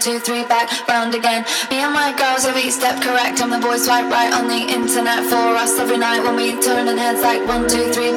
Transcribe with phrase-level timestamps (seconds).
[0.00, 1.44] two, three, back, round again.
[1.70, 3.40] Me and my girls every step correct.
[3.42, 6.96] I'm the boy swipe right on the internet for us every night when we turning
[6.96, 8.09] heads like one, two, three.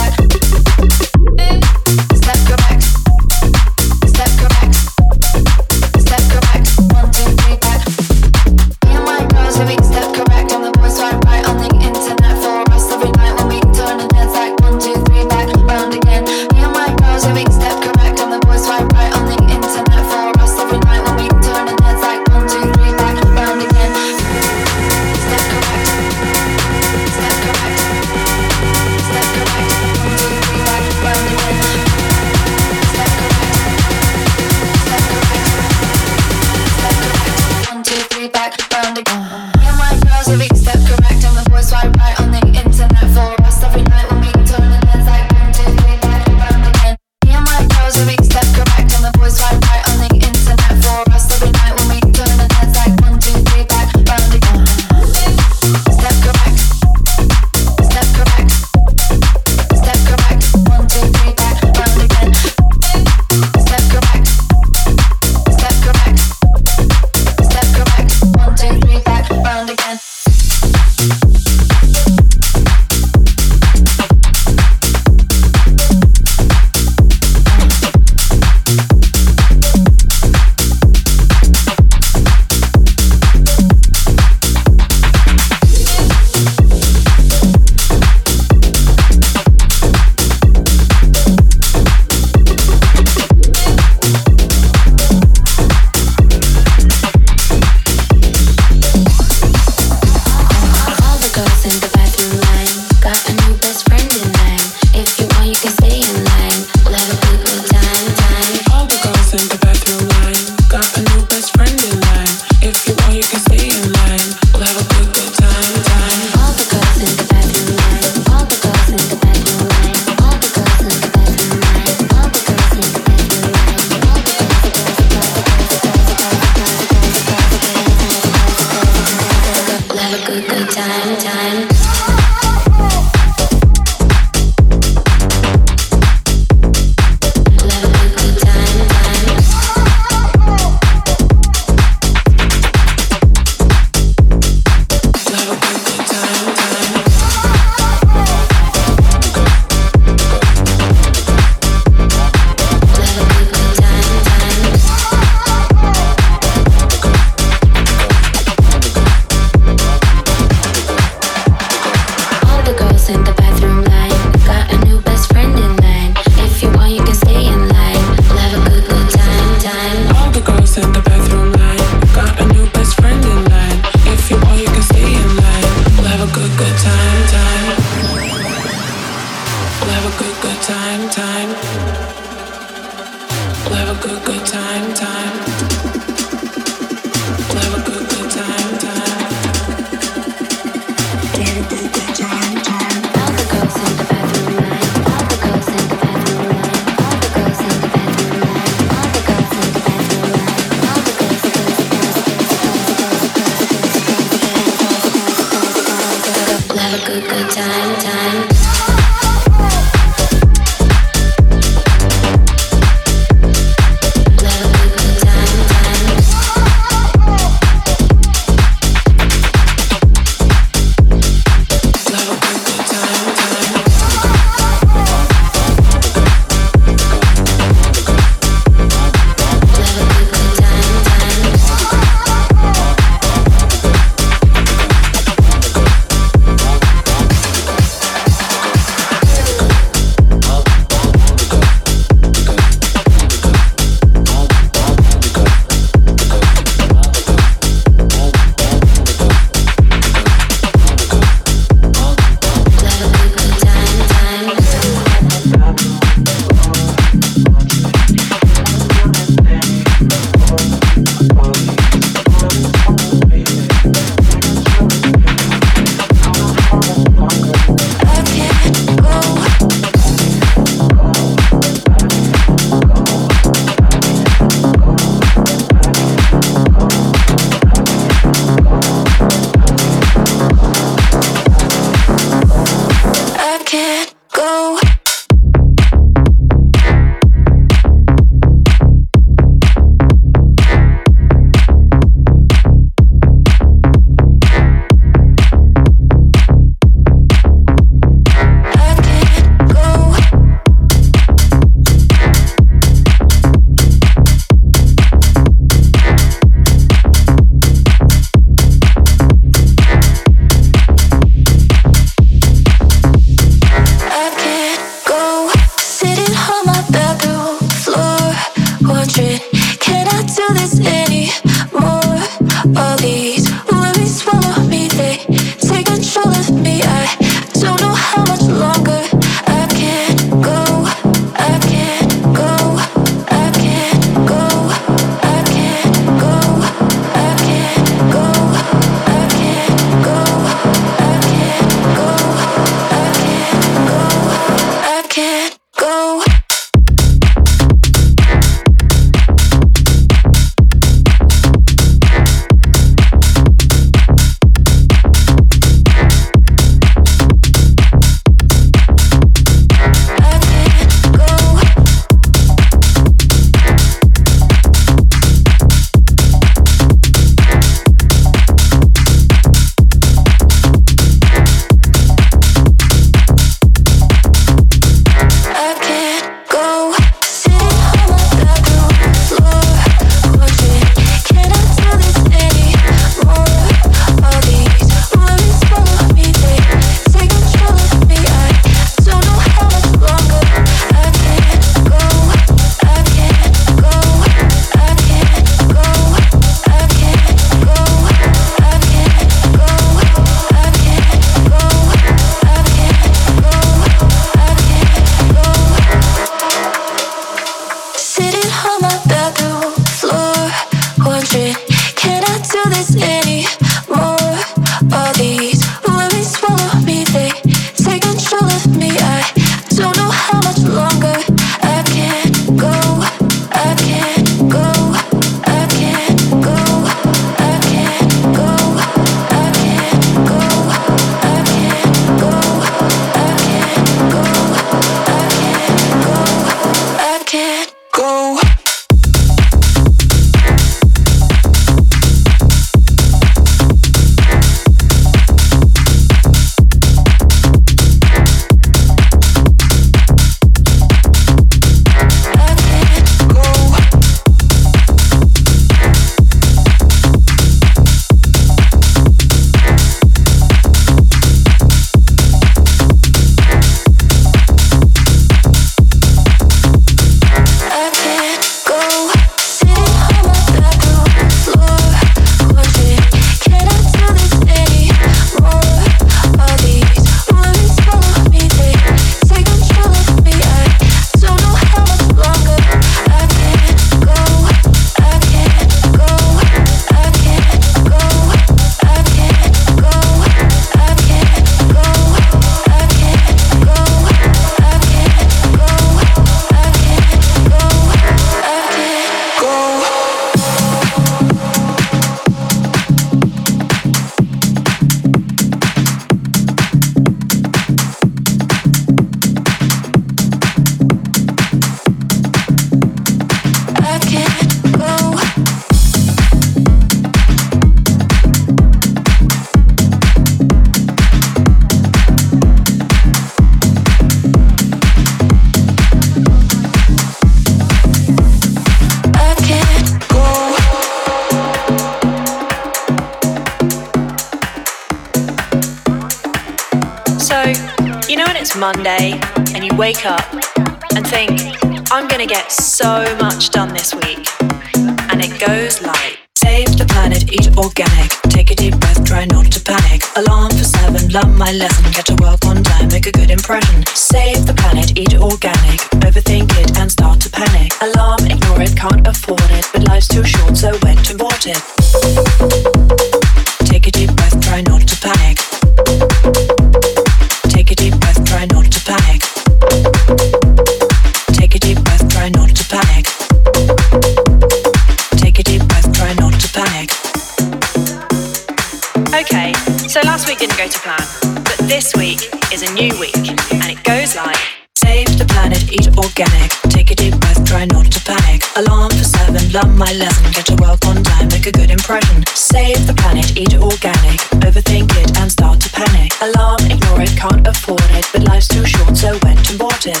[582.76, 584.36] New week, and it goes like
[584.76, 586.52] Save the planet, eat organic.
[586.68, 588.44] Take a deep breath, try not to panic.
[588.56, 590.30] Alarm for seven, learn my lesson.
[590.32, 592.26] Get to work on time, make a good impression.
[592.34, 594.20] Save the planet, eat organic.
[594.44, 596.12] Overthink it and start to panic.
[596.20, 598.04] Alarm, ignore it, can't afford it.
[598.12, 600.00] But life's too short, so when to abort it?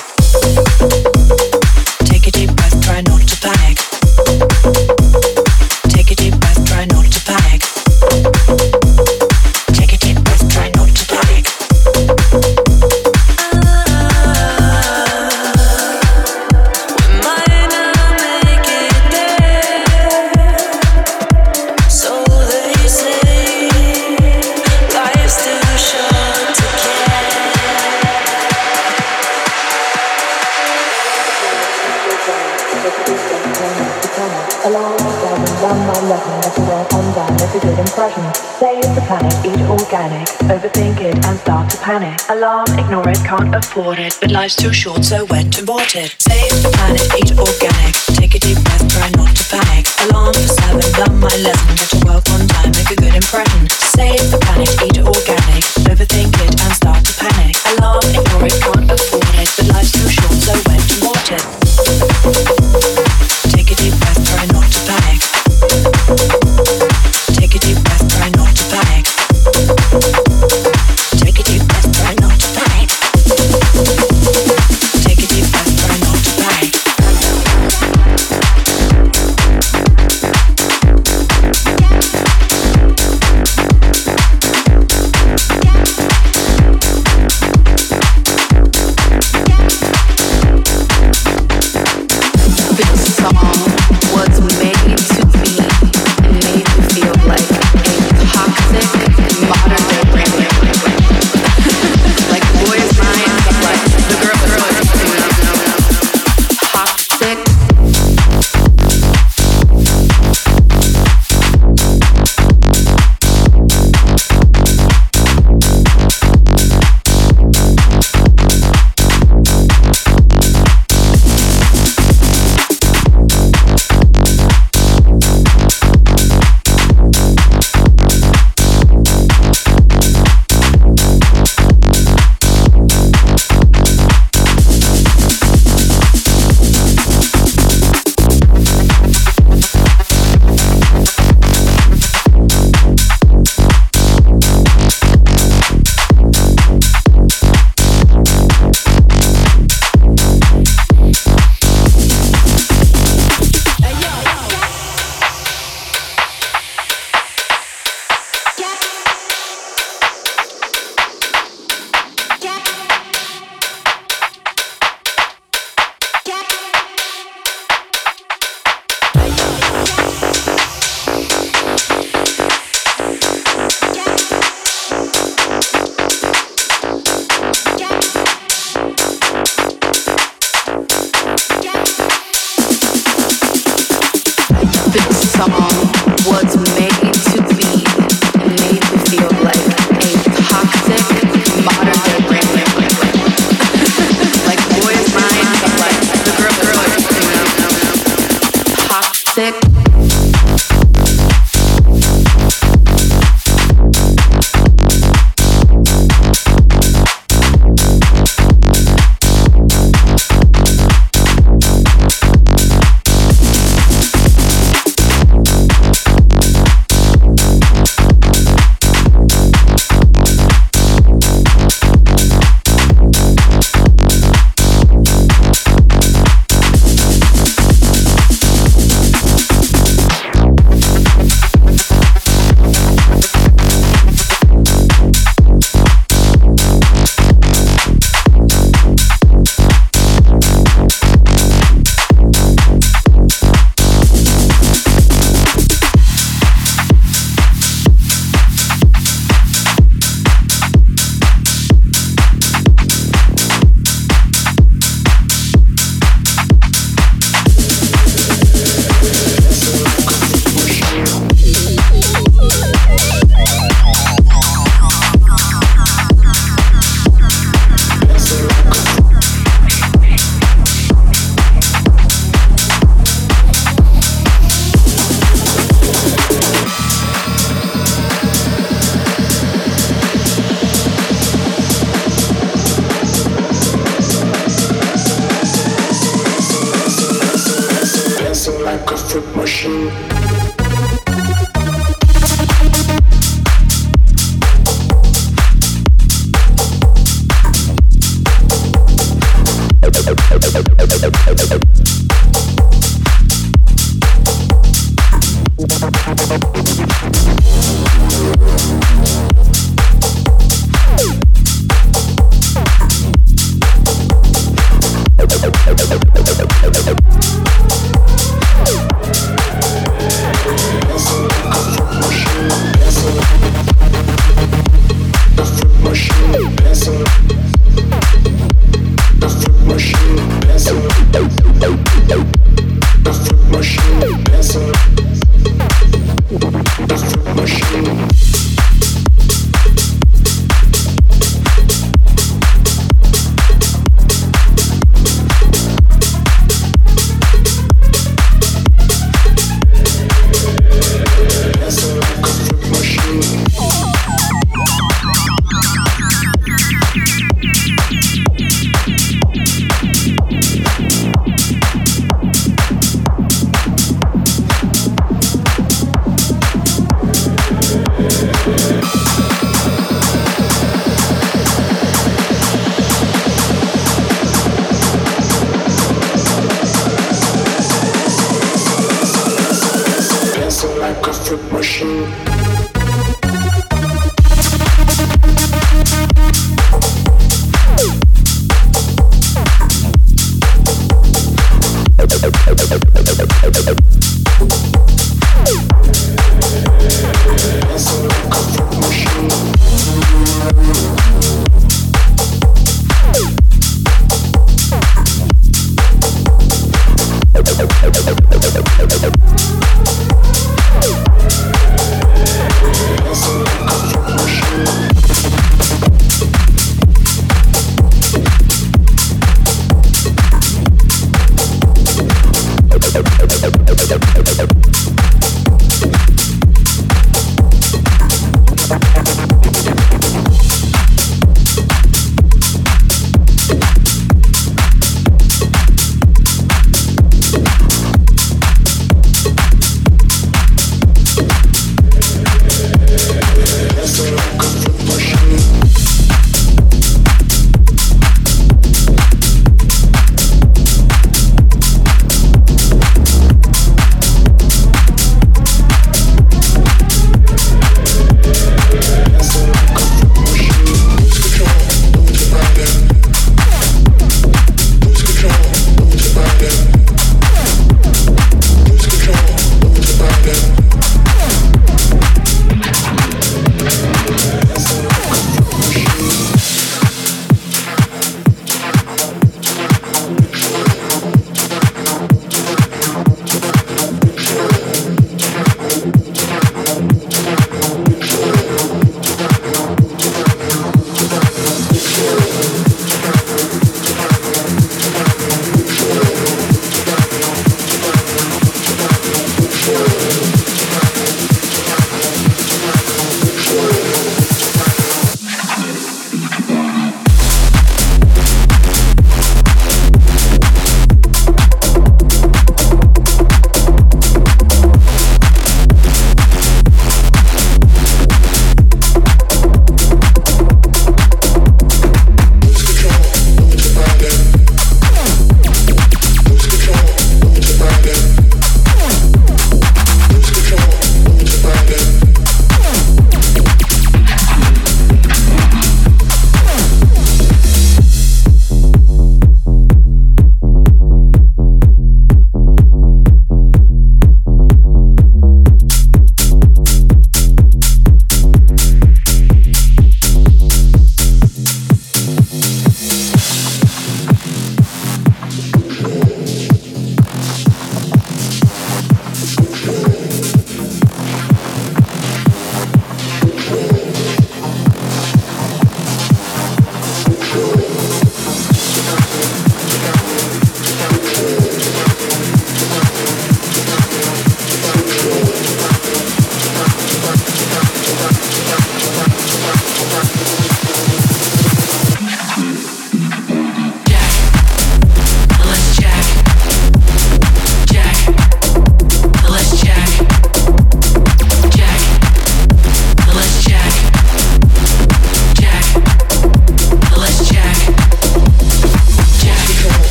[2.04, 3.85] Take a deep breath, try not to panic.
[37.56, 40.28] Save the planet, eat organic.
[40.52, 42.20] Overthink it and start to panic.
[42.28, 44.14] Alarm, ignore it, can't afford it.
[44.20, 46.14] But life's too short, so when to abort it?
[46.20, 47.96] Save the planet, eat organic.
[48.12, 49.88] Take a deep breath, try not to panic.
[50.04, 51.72] Alarm for seven, learn my lesson.
[51.80, 53.68] Get to work on time, make a good impression.
[53.96, 55.64] Save the planet, eat organic.
[55.88, 57.56] Overthink it and start to panic.
[57.72, 59.48] Alarm, ignore it, can't afford it.
[59.56, 62.55] But life's too short, so when to abort it?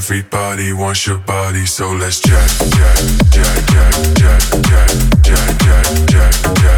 [0.00, 2.96] Everybody wants your body, so let's jack, jack,
[3.30, 4.90] jack, jack, jack, jack,
[5.22, 6.69] jack, jack, jack, jack,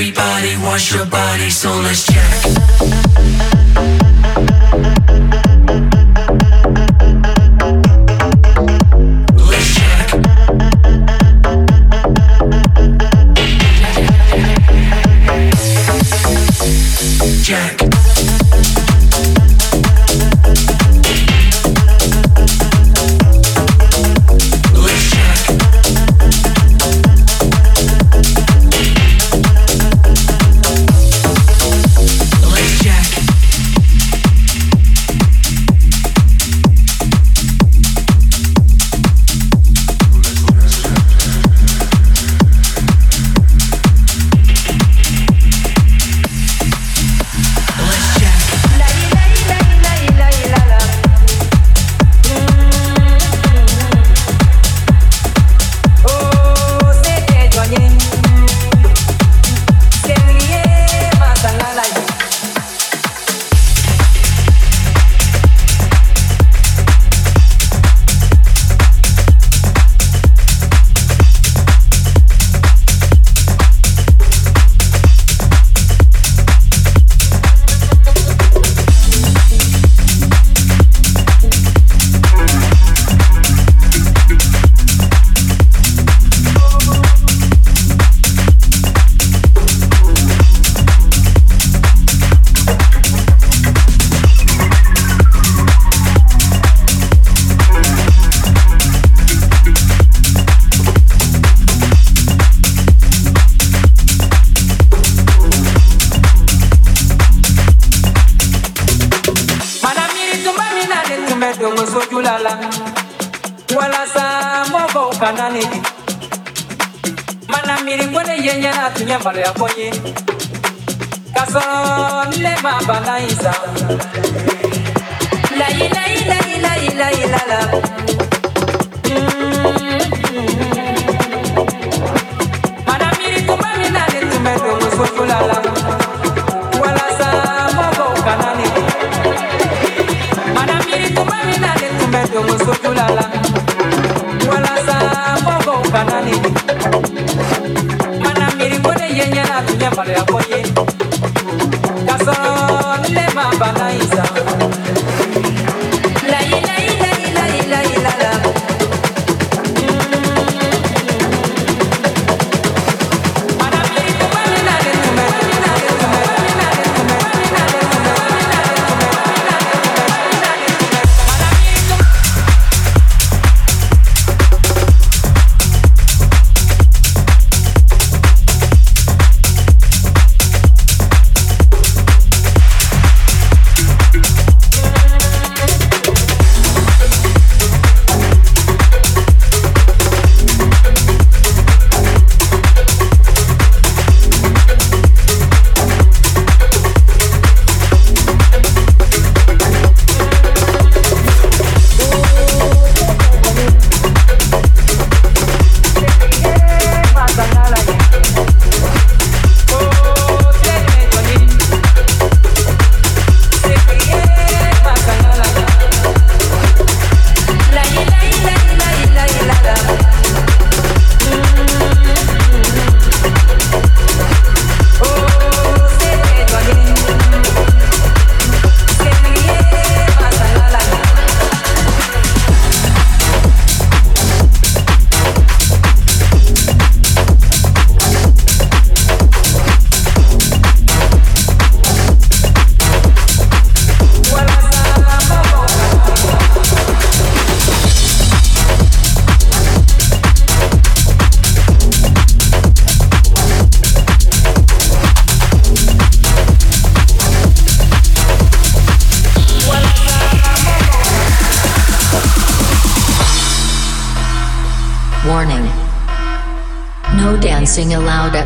[0.00, 3.99] Everybody wants your body, so let's check.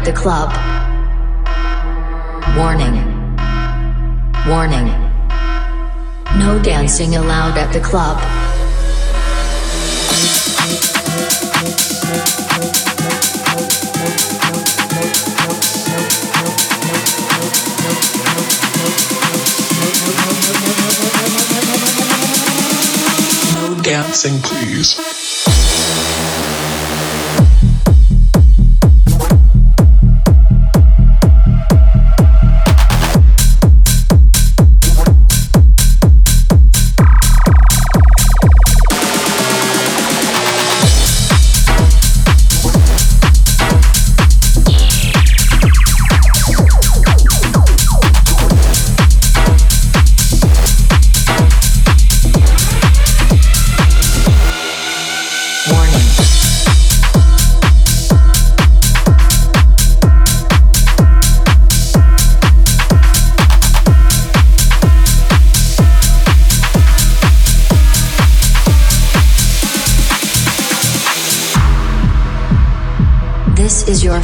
[0.04, 0.52] The club.
[2.56, 2.96] Warning.
[4.46, 4.88] Warning.
[6.38, 8.18] No dancing allowed at the club.
[23.54, 25.13] No dancing, please.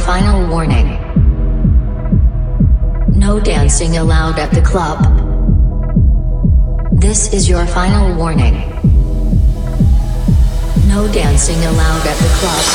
[0.05, 0.97] Final warning.
[3.17, 4.99] No dancing allowed at the club.
[6.91, 8.53] This is your final warning.
[10.87, 12.65] No dancing allowed at the club.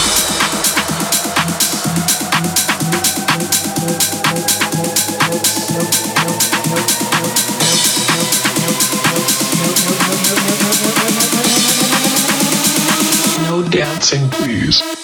[13.49, 14.96] No dancing, please.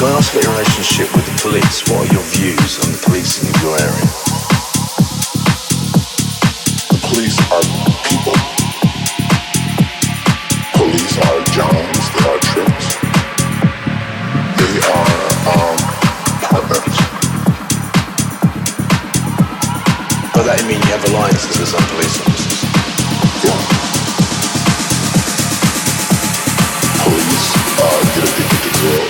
[0.00, 1.84] Can I ask about your relationship with the police?
[1.90, 4.08] What are your views on the policing of your area?
[6.88, 7.60] The police are
[8.08, 8.32] people.
[10.72, 12.96] Police are Johns, they are trips.
[14.56, 15.20] They are
[15.52, 15.76] um,
[16.48, 16.96] partners.
[20.32, 22.64] By that you mean you have alliances with some police officers?
[27.04, 27.52] Police
[29.04, 29.09] are.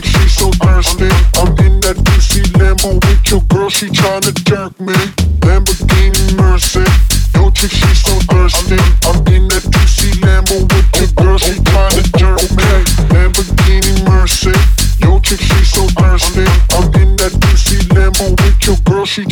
[0.00, 1.08] She so thirsty.
[1.36, 4.71] I'm in that DC Lambo with your girl, she tryna jerk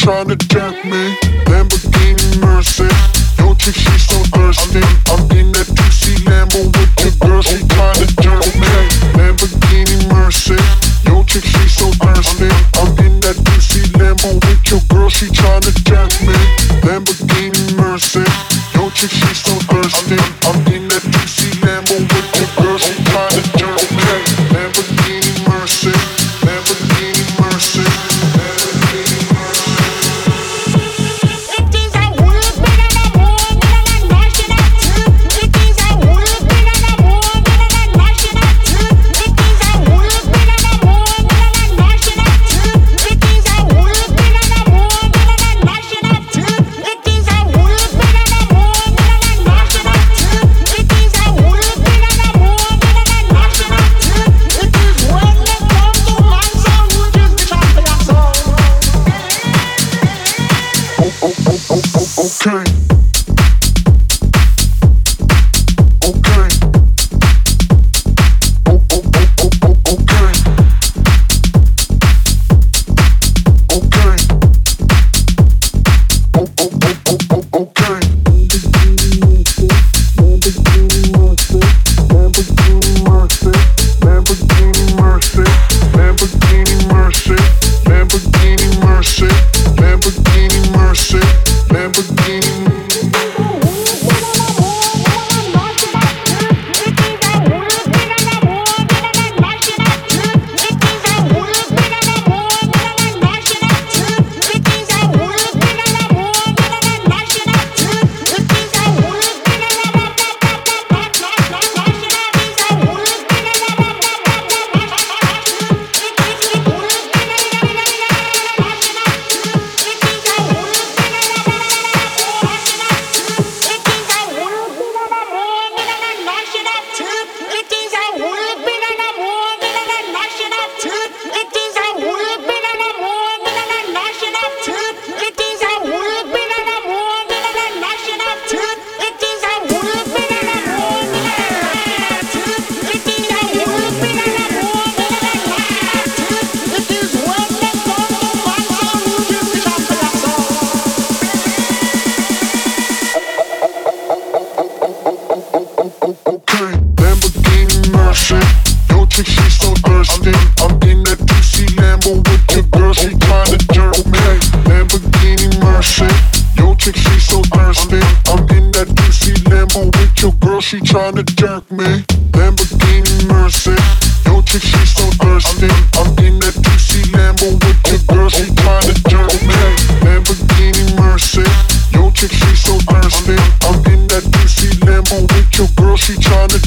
[0.04, 0.39] girl, she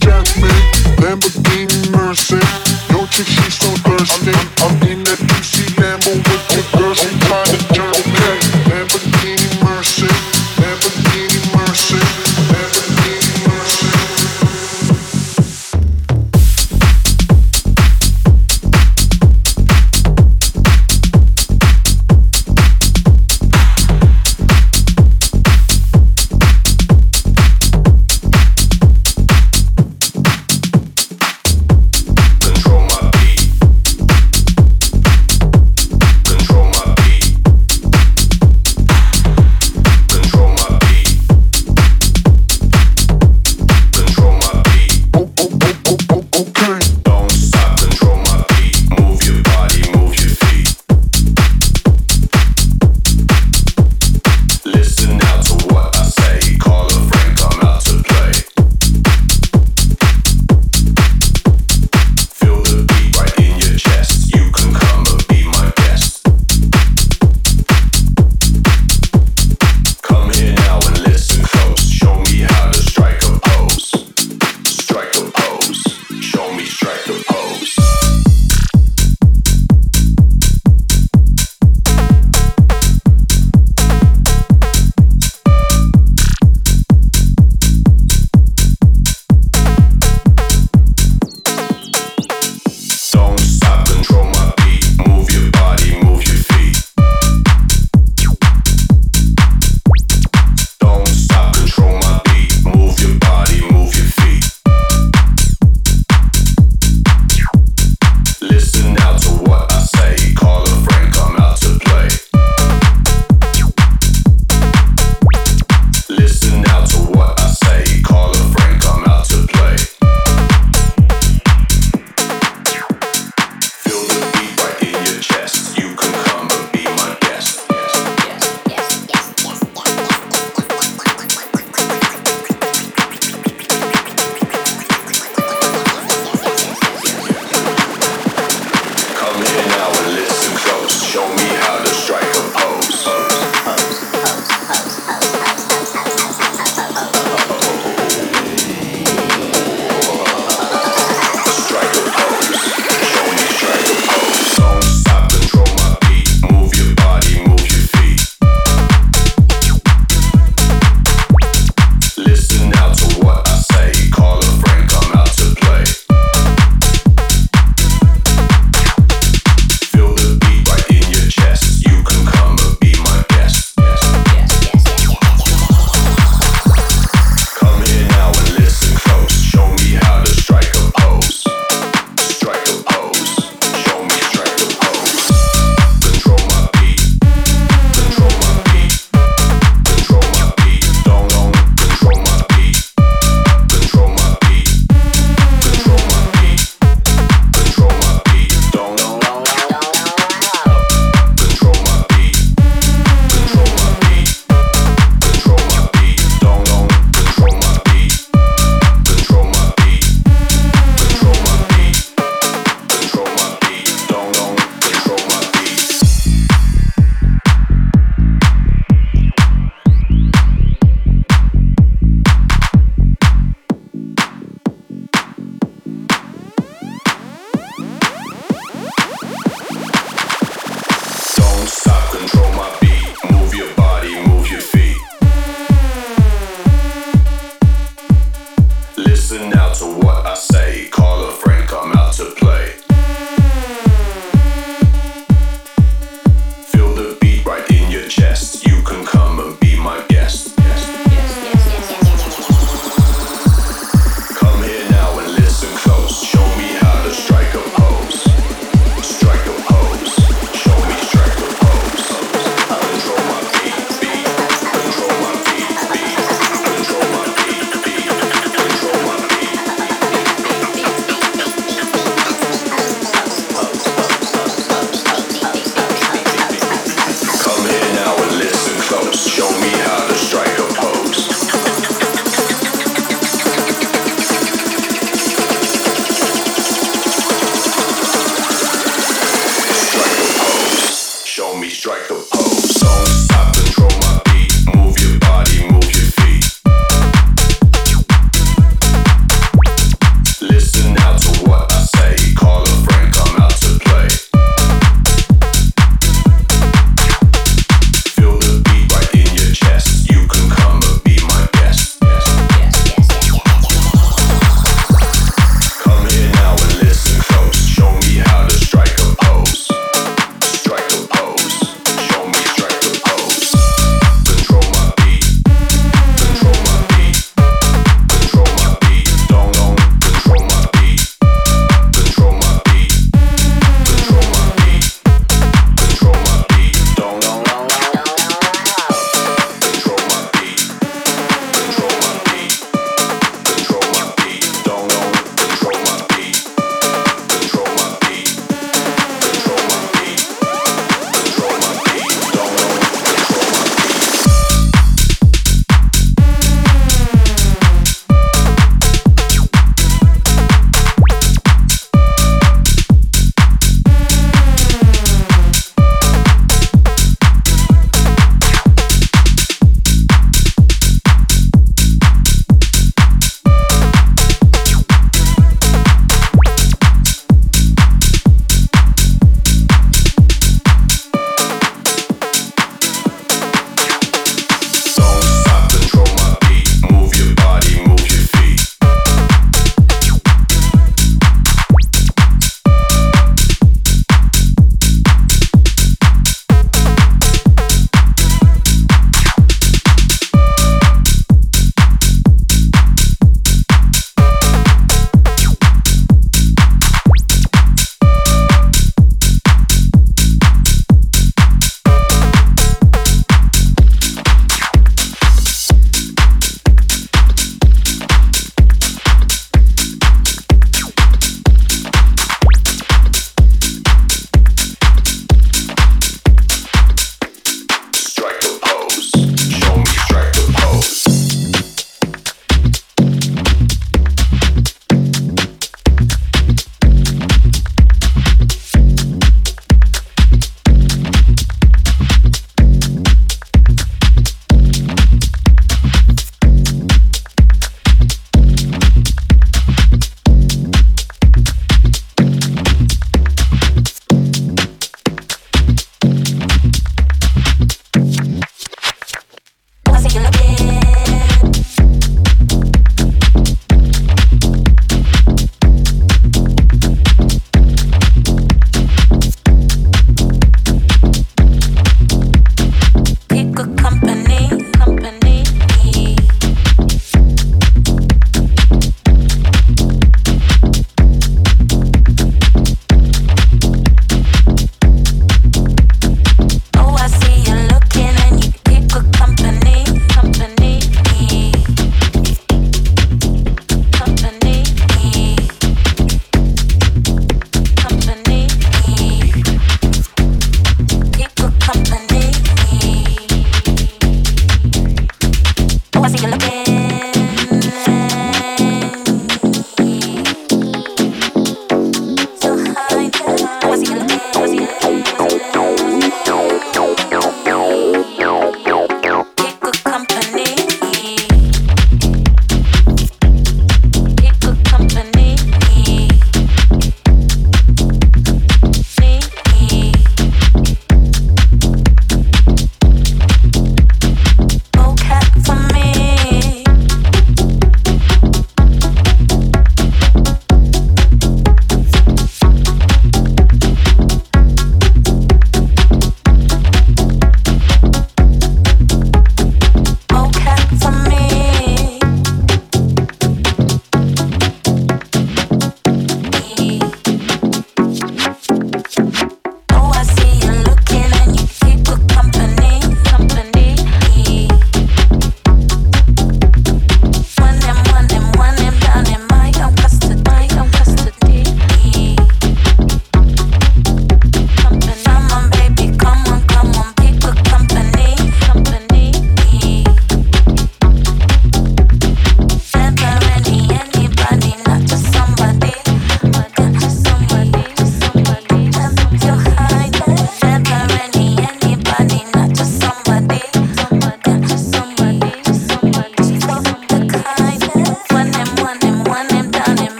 [0.00, 0.50] Jackman,
[0.98, 2.38] Lamborghini Mercy,
[2.88, 3.47] don't you?